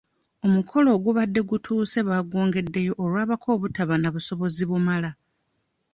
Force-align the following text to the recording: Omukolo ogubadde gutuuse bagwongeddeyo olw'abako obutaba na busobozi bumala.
Omukolo 0.45 0.87
ogubadde 0.97 1.41
gutuuse 1.49 1.99
bagwongeddeyo 2.09 2.93
olw'abako 3.03 3.47
obutaba 3.55 3.95
na 3.97 4.09
busobozi 4.15 4.63
bumala. 4.69 5.11